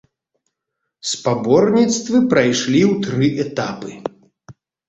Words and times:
Спаборніцтвы 1.09 2.23
прайшлі 2.33 2.81
ў 2.91 2.99
тры 3.03 3.25
этапы. 3.47 3.91